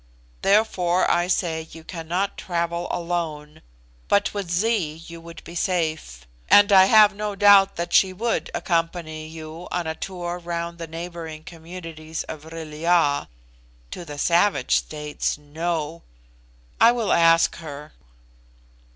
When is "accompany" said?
8.55-9.27